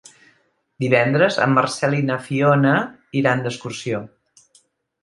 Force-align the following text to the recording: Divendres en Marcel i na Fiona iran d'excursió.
Divendres 0.83 1.37
en 1.47 1.53
Marcel 1.59 1.95
i 1.99 2.01
na 2.09 2.17
Fiona 2.31 2.75
iran 3.23 3.47
d'excursió. 3.47 4.03